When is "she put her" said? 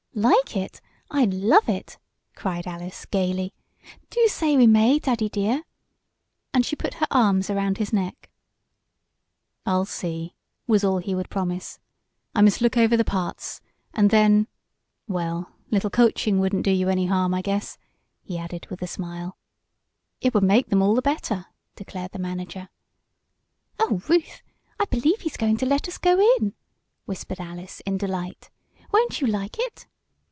6.65-7.07